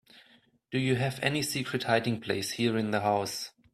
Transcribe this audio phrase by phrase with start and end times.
[0.71, 3.51] Do you have any secret hiding place here in the house?